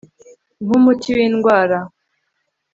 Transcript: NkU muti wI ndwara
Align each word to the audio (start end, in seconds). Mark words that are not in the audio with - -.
NkU 0.63 0.77
muti 0.83 1.09
wI 1.15 1.27
ndwara 1.33 1.79